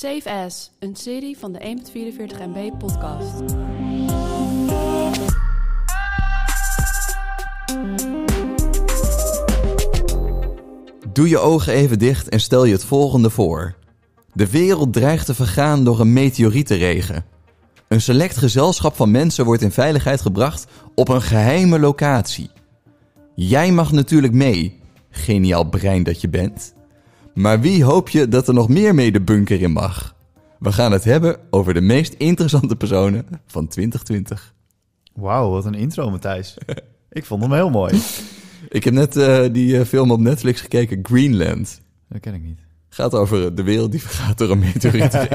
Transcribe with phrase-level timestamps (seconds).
[0.00, 3.38] Safe As, een serie van de 1.44 MB podcast.
[11.12, 13.74] Doe je ogen even dicht en stel je het volgende voor.
[14.32, 17.24] De wereld dreigt te vergaan door een meteorietenregen.
[17.88, 22.50] Een select gezelschap van mensen wordt in veiligheid gebracht op een geheime locatie.
[23.34, 24.80] Jij mag natuurlijk mee,
[25.10, 26.78] geniaal brein dat je bent.
[27.34, 30.14] Maar wie hoop je dat er nog meer mee de bunker in mag?
[30.58, 34.54] We gaan het hebben over de meest interessante personen van 2020.
[35.14, 36.56] Wauw, wat een intro, Matthijs.
[37.10, 38.02] Ik vond hem heel mooi.
[38.68, 41.80] Ik heb net eh, die eh, film op Netflix gekeken, Greenland.
[42.08, 42.60] Dat ken ik niet.
[42.88, 45.14] Gaat over de wereld die vergaat door een meteoriet.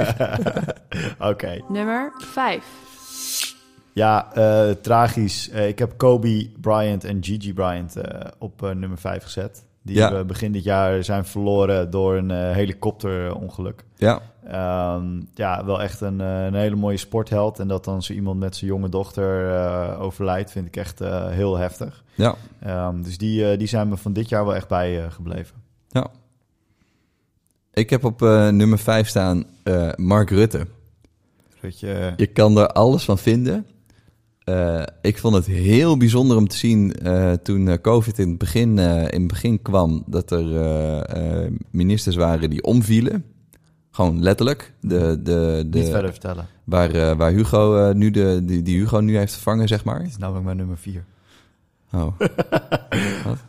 [1.31, 1.61] Oké.
[1.69, 2.63] Nummer 5.
[3.93, 5.49] Ja, eh, tragisch.
[5.49, 9.63] Eh, ik heb Kobe Bryant en Gigi Bryant eh, op eh, nummer 5 gezet.
[9.85, 10.13] Die Ja.
[10.17, 13.83] we begin dit jaar zijn verloren door een eh, helikopterongeluk.
[13.95, 17.59] ja, Ehm, ja, wel echt een, eh, een hele mooie sportheld.
[17.59, 21.57] En dat dan zo iemand met zijn jonge dochter eh, overlijdt, vind ik echt heel
[21.57, 22.03] heftig.
[22.15, 25.55] ja, Ehm, dus die, die zijn me van dit jaar wel echt bij gebleven.
[25.89, 26.07] ja.
[27.73, 28.19] Ik heb op
[28.51, 29.43] nummer 5 staan
[29.95, 30.67] Mark Rutte.
[31.61, 33.65] Dat je, Je kan er alles van vinden.
[34.45, 38.37] Eh, ik vond het heel bijzonder om te zien eh, toen eh, COVID in het,
[38.37, 43.25] begin, eh, in het begin kwam, dat er eh, eh, ministers waren die omvielen.
[43.91, 44.73] Gewoon letterlijk.
[44.81, 46.47] De, de, de, niet verder vertellen.
[46.63, 49.99] Waar, waar Hugo eh, nu de, die, die Hugo nu heeft vervangen, zeg maar.
[49.99, 51.05] Het is namelijk mijn nummer 4.
[51.91, 52.19] Oh.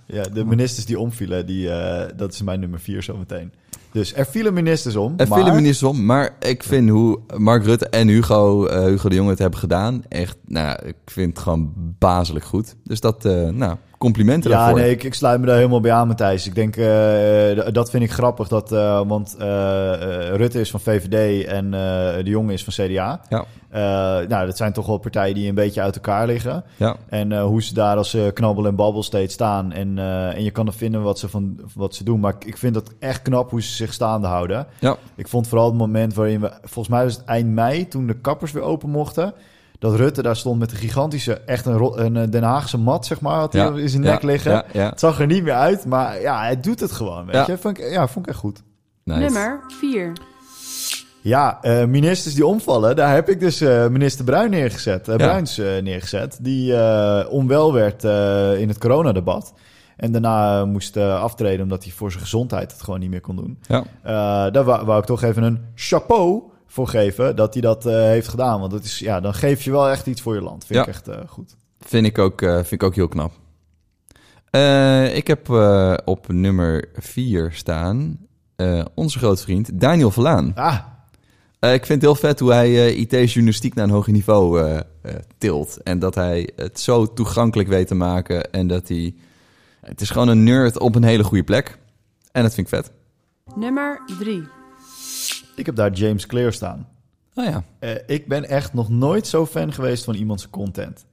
[0.06, 3.52] Ja, de ministers die omvielen, die, eh, dat is mijn nummer 4 zometeen.
[3.92, 5.14] Dus er vielen ministers om.
[5.16, 5.38] Er maar...
[5.38, 9.30] vielen ministers om, maar ik vind hoe Mark Rutte en Hugo, eh, Hugo de Jonge
[9.30, 12.76] het hebben gedaan, echt, nou, ik vind het gewoon bazelijk goed.
[12.84, 14.78] Dus dat, eh, nou, complimenten Ja, daarvoor.
[14.78, 16.46] nee, ik, ik sluit me daar helemaal bij aan, Matthijs.
[16.46, 20.70] Ik denk, eh, d- dat vind ik grappig, dat, eh, want eh, eh, Rutte is
[20.70, 21.80] van VVD en eh,
[22.24, 23.20] de Jonge is van CDA.
[23.28, 23.44] Ja.
[23.70, 23.82] Eh,
[24.28, 26.64] nou, dat zijn toch wel partijen die een beetje uit elkaar liggen.
[26.76, 29.72] Ja, En eh, hoe ze daar als eh, knabbel en babbel steeds staan.
[29.72, 32.20] En, eh, en je kan er vinden wat ze, van, wat ze doen.
[32.20, 34.66] Maar ik, vind het echt knap hoe ze zich staande houden.
[34.80, 38.06] ja, Ik vond vooral het moment waarin we, volgens mij was het eind mei, toen
[38.06, 39.34] de kappers weer open mochten.
[39.78, 43.20] Dat Rutte daar stond met een gigantische, echt een, een eh, Den Haagse mat, zeg
[43.20, 44.52] maar, had hij ja, in zijn ja, nek liggen.
[44.52, 44.88] Ja, ja.
[44.90, 47.44] Het zag er niet meer uit, maar ja, hij doet het gewoon, weet Ja.
[47.46, 47.58] je.
[47.58, 48.62] Vond ik, ja, vond ik echt goed.
[49.04, 49.20] Nice.
[49.20, 50.12] Nummer 4.
[51.20, 55.82] Ja, eh, ministers die omvallen, daar heb ik dus eh, minister Bruin neergezet, Bruins eh,
[55.82, 59.52] neergezet, die eh, onwel werd eh, in het coronadebat.
[59.96, 63.58] En daarna moest aftreden omdat hij voor zijn gezondheid het gewoon niet meer kon doen.
[63.68, 67.86] Ja, Eh, daar wou, wou ik toch even een chapeau voor geven dat hij dat
[67.86, 68.60] eh, heeft gedaan.
[68.60, 70.64] Want dat is, ja, dan geef je wel echt iets voor je land.
[70.64, 70.82] Vind Ja.
[70.84, 71.56] ik echt eh, goed.
[71.80, 73.32] vind ik ook, eh, vind ik ook heel knap.
[74.50, 78.18] Eh, ik heb eh, op nummer 4 staan
[78.56, 80.52] eh, onze grote vriend Daniel Verlaan.
[80.54, 80.78] Ah,
[81.58, 84.76] Eh, ik vind het heel vet hoe hij eh, IT-journalistiek naar een hoger niveau eh,
[84.76, 85.82] eh, tilt.
[85.82, 88.52] En dat hij het zo toegankelijk weet te maken.
[88.52, 89.14] En dat hij...
[89.80, 91.78] Het is gewoon een nerd op een hele goede plek.
[92.32, 92.92] En dat vind ik vet.
[93.54, 94.42] Nummer 3.
[95.58, 96.88] Ik heb daar James Clear staan.
[97.34, 97.64] Oh ja.
[97.78, 101.06] Eh, ik ben echt nog nooit zo fan geweest van iemands content.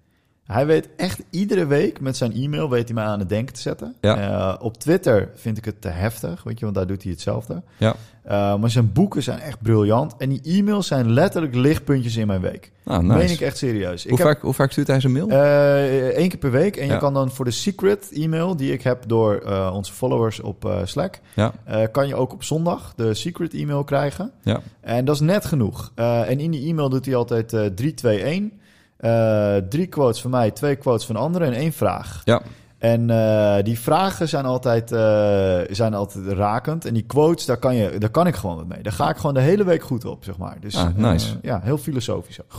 [0.47, 3.61] Hij weet echt iedere week met zijn e-mail weet hij mij aan het denken te
[3.61, 3.95] zetten.
[4.01, 4.17] Ja.
[4.17, 7.61] Eh, op Twitter vind ik het te heftig, weet je, want daar doet hij hetzelfde.
[7.77, 7.95] Ja.
[8.23, 10.15] Eh, maar zijn boeken zijn echt briljant.
[10.17, 12.71] En die e-mails zijn letterlijk lichtpuntjes in mijn week.
[12.83, 13.03] Nou.
[13.03, 14.03] Meen ik echt serieus.
[14.03, 15.29] Ik hoe, vaak, hoe vaak stuurt hij zijn mail?
[15.29, 16.77] Eh, Eén keer per week.
[16.77, 19.41] En je kan dan voor de secret e-mail die ik heb door
[19.73, 21.19] onze followers op Slack...
[21.33, 21.53] Ja.
[21.91, 24.31] kan je ook op zondag de secret e-mail krijgen.
[24.41, 24.61] Ja.
[24.81, 25.91] En dat is net genoeg.
[25.95, 28.61] en in die e-mail doet hij altijd 321...
[29.03, 32.21] Eh, drie quotes van mij, twee quotes van anderen en één vraag.
[32.23, 32.41] Ja.
[32.77, 36.85] En eh, die vragen zijn altijd, eh, zijn altijd rakend.
[36.85, 38.83] En die quotes, daar kan, je, daar kan ik gewoon wat mee.
[38.83, 40.57] Daar ga ik gewoon de hele week goed op, zeg maar.
[40.59, 41.37] Dus, ah, nice.
[41.41, 42.53] ja, heel filosofisch ook.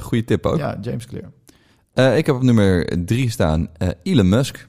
[0.00, 0.56] Goeie, tip ook.
[0.56, 2.16] Ja, James Clear.
[2.16, 3.68] ik heb op nummer drie staan
[4.02, 4.68] Elon Musk.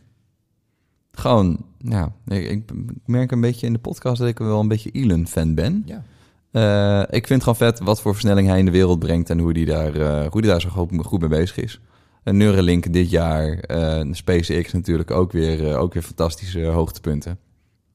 [1.11, 2.71] Gewoon, ja, ik, ik
[3.05, 5.83] merk een beetje in de podcast dat ik wel een beetje Elon-fan ben.
[5.85, 6.03] Ja.
[6.51, 9.39] Eh, ik vind het gewoon vet wat voor versnelling hij in de wereld brengt en
[9.39, 11.79] hoe die daar, eh, hoe die daar zo goed, goed mee bezig is.
[12.23, 17.39] Een Neuralink dit jaar, eh SpaceX natuurlijk ook weer, eh, ook weer fantastische hoogtepunten.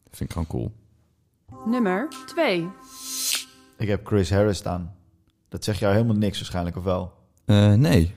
[0.05, 0.73] Dat vind ik gewoon cool.
[1.67, 2.69] Nummer 2.
[3.79, 4.95] Ik heb Chris Harris staan.
[5.49, 7.13] Dat zegt jou helemaal niks waarschijnlijk, of wel?
[7.45, 8.15] Eh, nee.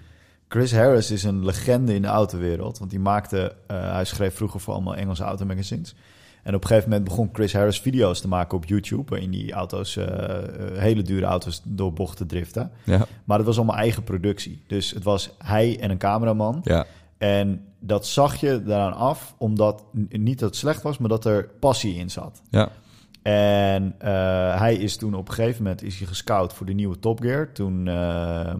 [0.47, 2.77] Chris Harris is een legende in de autowereld.
[2.77, 5.95] Want die maakte, eh, hij schreef vroeger voor allemaal Engelse automagazines.
[6.43, 9.09] En op een gegeven moment begon Chris Harris video's te maken op YouTube.
[9.09, 12.71] Waarin die auto's, eh, eh, hele dure auto's door bochten driften.
[12.83, 14.63] Ja, Maar het was allemaal eigen productie.
[14.67, 16.61] Dus het was hij en een cameraman.
[16.63, 16.85] ja,
[17.17, 21.49] En dat zag je daaraan af, omdat niet dat het slecht was, maar dat er
[21.59, 22.41] passie in zat.
[22.49, 22.69] ja.
[23.21, 26.99] En eh, hij is toen op een gegeven moment is hij gescout voor de nieuwe
[26.99, 27.51] Top Gear.
[27.51, 28.55] Toen eh, eh,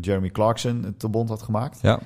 [0.00, 1.78] Jeremy Clarkson het te bond had gemaakt.
[1.82, 2.00] Ja.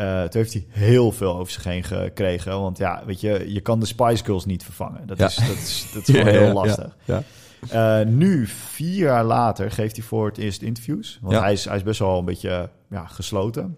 [0.00, 2.60] Eh, toen heeft hij heel veel over zich heen gekregen.
[2.60, 5.06] Want ja, weet je, je kan de Spice Girls niet vervangen.
[5.06, 5.26] Dat, Ja.
[5.26, 6.96] is, dat, is, dat is gewoon heel lastig.
[7.04, 7.22] Ja.
[7.70, 11.18] Eh, nu, vier jaar later, geeft hij voor het eerst interviews.
[11.22, 13.76] Want hij, is, hij is best wel een beetje ja, gesloten.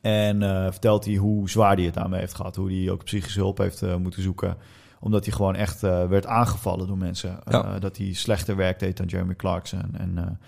[0.00, 2.56] En eh, vertelt hij hoe zwaar hij het daarmee heeft gehad.
[2.56, 4.56] Hoe hij ook psychische hulp heeft moeten zoeken.
[5.00, 7.38] Omdat hij gewoon echt werd aangevallen door mensen.
[7.78, 9.94] Dat hij slechter werk deed dan Jeremy Clarkson.
[9.98, 10.38] En,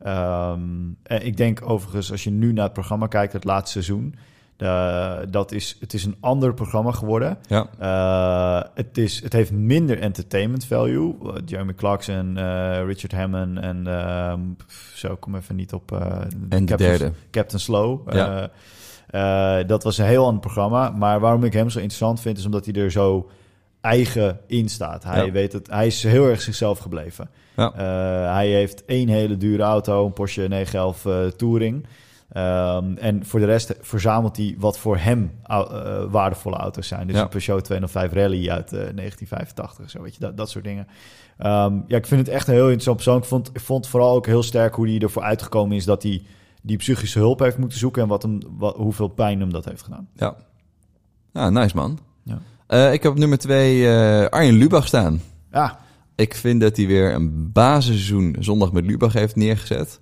[0.00, 0.60] eh, ehm,
[1.02, 4.14] en ik denk overigens, als je nu naar het programma kijkt, het laatste seizoen...
[4.60, 7.38] eh, dat is, het is een ander programma geworden.
[7.48, 7.66] Ja.
[7.80, 11.14] Uh, het, is, het heeft minder entertainment value.
[11.22, 12.34] Uh, Jeremy Clarkson,
[12.86, 14.40] Richard Hammond en ehm,
[14.94, 15.92] zo, ik kom even niet op.
[16.48, 17.12] En de derde.
[17.30, 18.12] Captain Slow.
[18.12, 18.50] Ja.
[19.62, 20.90] Dat was een heel ander programma.
[20.90, 23.30] Maar waarom ik hem zo interessant vind, is omdat hij er zo
[23.80, 25.04] eigen in staat.
[25.04, 25.32] Hij, Ja.
[25.32, 27.30] weet het, hij is heel erg zichzelf gebleven.
[27.56, 27.72] Ja.
[28.32, 31.86] Hij heeft één hele dure auto, een Porsche 911 uh, Touring.
[32.36, 35.60] Um, en voor de rest verzamelt hij wat voor hem uh,
[36.10, 37.06] waardevolle auto's zijn.
[37.06, 37.22] Dus Ja.
[37.22, 40.86] een Peugeot 205 Rally uit uh, 1985, zo weet je, dat, dat soort dingen.
[41.38, 43.18] Um, ja, ik vind het echt een heel interessant persoon.
[43.18, 46.22] Ik vond, ik vond vooral ook heel sterk hoe hij ervoor uitgekomen is dat hij
[46.62, 49.82] die psychische hulp heeft moeten zoeken en wat hem, wat, hoeveel pijn hem dat heeft
[49.82, 50.08] gedaan.
[50.14, 50.36] Ja.
[51.32, 51.98] Ja, nice man.
[52.22, 52.38] Ja.
[52.68, 53.88] Uh, ik heb op nummer twee
[54.28, 55.20] Arjen Lubach staan.
[55.52, 55.78] Ja,
[56.16, 60.00] Ik vind dat hij weer een basisseizoen zondag met Lubach heeft neergezet.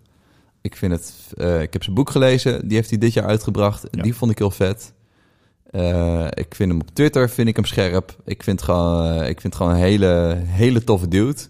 [0.68, 3.86] Ik vind het, uh, ik heb zijn boek gelezen, die heeft hij dit jaar uitgebracht.
[3.90, 4.02] Ja.
[4.02, 4.92] Die vond ik heel vet.
[5.70, 8.16] Uh, ik vind hem op Twitter, vind ik hem scherp.
[8.24, 11.40] Ik vind gewoon, uh, ik vind gewoon een hele, hele toffe dude.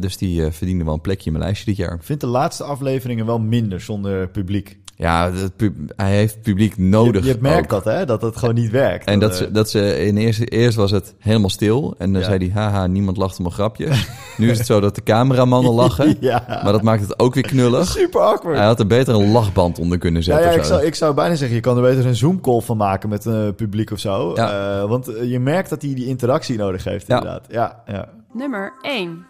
[0.00, 1.94] Dus die verdiende wel een plekje in mijn lijstje dit jaar.
[1.94, 4.78] ik vind de laatste afleveringen wel minder zonder publiek.
[4.98, 7.24] Ja, het pub- hij heeft publiek nodig.
[7.24, 7.84] Je, je merkt ook.
[7.84, 8.04] dat, hè?
[8.04, 9.04] Dat het gewoon niet werkt.
[9.04, 11.94] En dat eh, ze, dat ze in eerst, eerst was het helemaal stil.
[11.98, 12.26] En dan Ja.
[12.26, 13.88] zei hij, haha, niemand lacht om een grapje.
[14.36, 16.16] nu is het zo dat de cameramannen lachen.
[16.20, 16.44] ja.
[16.62, 17.86] Maar dat maakt het ook weer knullig.
[17.88, 18.56] Super awkward.
[18.56, 20.44] Hij had er beter een lachband onder kunnen Ja, zetten.
[20.44, 20.68] ja of ik, zo.
[20.74, 23.54] zou, ik zou bijna zeggen, je kan er beter een Zoom-call van maken met een
[23.54, 24.32] publiek of zo.
[24.34, 24.78] Ja.
[24.80, 27.16] Eh, want eh, je merkt dat hij die interactie nodig heeft, Ja.
[27.16, 27.44] inderdaad.
[27.50, 28.08] Ja, ja.
[28.32, 29.24] Nummer 1.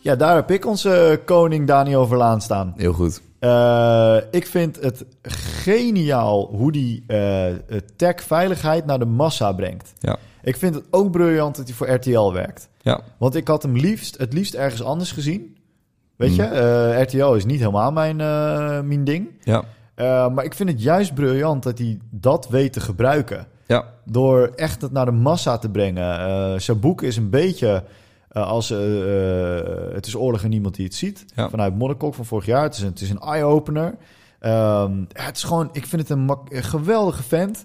[0.00, 2.72] ja, daar heb ik onze koning Daniel Verlaan staan.
[2.76, 3.20] Heel goed.
[3.38, 5.04] Eh, ik vind het
[5.62, 7.46] geniaal hoe die eh,
[7.96, 9.92] tech-veiligheid naar de massa brengt.
[9.98, 10.16] Ja.
[10.42, 12.68] Ik vind het ook briljant dat hij voor RTL werkt.
[12.80, 13.00] Ja.
[13.18, 15.56] Want ik had hem liefst, het liefst ergens anders gezien.
[16.16, 16.36] Weet Mm.
[16.36, 18.16] je, RTL is niet helemaal mijn,
[18.88, 19.28] mijn ding.
[19.42, 19.64] Ja.
[20.28, 23.46] Maar ik vind het juist briljant dat hij dat weet te gebruiken.
[23.66, 23.84] Ja.
[24.04, 26.60] Door echt het naar de massa te brengen.
[26.62, 27.84] Zijn boek is een beetje
[28.40, 28.70] eh, als...
[28.70, 31.24] eh, eh, het is oorlog en niemand die het ziet.
[31.34, 31.48] Ja.
[31.48, 32.62] Vanuit Modderkok van vorig jaar.
[32.62, 33.96] Het is een, het is een eye-opener.
[34.40, 35.68] Ehm, het is gewoon...
[35.72, 37.64] Ik vind het een, geweldige vent.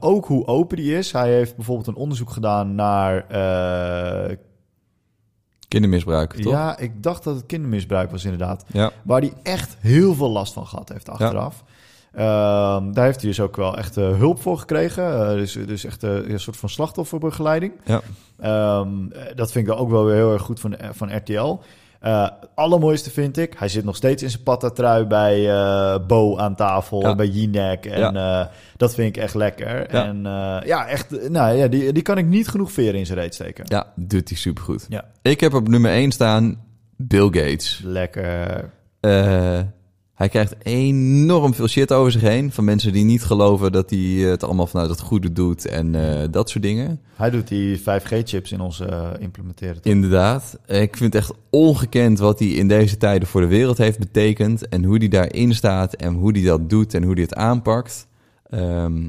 [0.00, 1.12] Ook hoe open die is.
[1.12, 3.26] Hij heeft bijvoorbeeld een onderzoek gedaan naar...
[5.68, 6.52] Kindermisbruik, toch?
[6.52, 8.64] ja, ik dacht dat het kindermisbruik was inderdaad.
[8.66, 8.90] Ja.
[9.02, 11.64] Waar hij echt heel veel last van gehad heeft achteraf.
[12.12, 15.28] Daar heeft hij dus ook wel echt eh, hulp voor gekregen.
[15.28, 17.72] Eh, dus, dus echt eh, een soort van slachtofferbegeleiding.
[17.84, 18.00] Ja.
[18.40, 21.58] Ehm, eh, dat vind ik ook wel weer heel erg goed van, van RTL.
[22.00, 25.46] Eh allermooiste vind ik, hij zit nog steeds in zijn patta-trui bij
[26.06, 27.14] Bo aan tafel, Ja.
[27.14, 27.86] bij Jinek.
[27.86, 28.14] En
[28.76, 29.94] dat vind ik echt lekker.
[29.94, 30.04] Ja.
[30.06, 30.22] En
[30.66, 33.64] ja, echt, nou ja, die, die kan ik niet genoeg veren in zijn reet steken.
[33.68, 34.86] Ja, doet hij supergoed.
[34.88, 35.04] Ja.
[35.22, 36.60] Ik heb op nummer 1 staan
[36.96, 37.80] Bill Gates.
[37.84, 38.70] Lekker.
[40.20, 42.52] Eh, hij krijgt enorm veel shit over zich heen.
[42.52, 46.28] Van mensen die niet geloven dat hij het allemaal vanuit het goede doet en eh,
[46.30, 47.00] dat soort dingen.
[47.14, 49.82] Hij doet die 5G-chips in ons eh, implementeren.
[49.82, 50.58] Inderdaad.
[50.66, 54.68] Ik vind het echt ongekend wat hij in deze tijden voor de wereld heeft betekend.
[54.68, 58.06] En hoe hij daarin staat en hoe hij dat doet en hoe hij het aanpakt.
[58.50, 59.08] Ehm,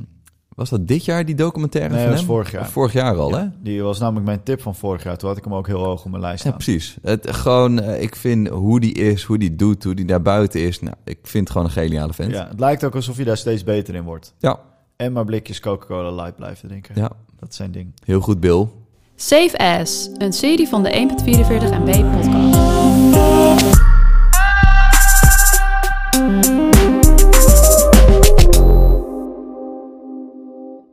[0.56, 2.36] was dat dit jaar die documentaire Nee, van dat was hem?
[2.36, 2.62] vorig jaar.
[2.62, 3.40] Of vorig jaar al, hè?
[3.40, 5.18] Ja, die was namelijk mijn tip van vorig jaar.
[5.18, 6.58] Toen had ik hem ook heel hoog op mijn lijst Ja, staan.
[6.64, 6.98] precies.
[7.02, 10.62] Het, gewoon, eh, ik vind hoe die is, hoe die doet, hoe die daar buiten
[10.62, 10.80] is.
[10.82, 12.32] Nou, ik vind het gewoon een geniale vent.
[12.32, 14.34] Ja, het lijkt ook alsof je daar steeds beter in wordt.
[14.40, 14.60] Ja,
[14.96, 16.96] En maar blikjes Coca-Cola Light blijven drinken.
[16.96, 17.12] ja.
[17.40, 17.94] Dat is zijn ding.
[18.06, 18.68] heel goed, Bill.
[19.16, 23.91] Safe As, een serie van de 1.44 MB podcast.